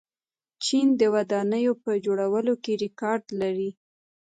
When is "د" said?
0.99-1.01